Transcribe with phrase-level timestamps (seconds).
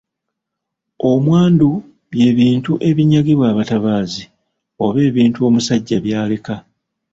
[1.09, 1.69] Omwandu
[2.11, 4.23] bye bintu ebinyagibwa abatabaazi
[4.85, 6.55] oba ebintu omusajja by’aleka.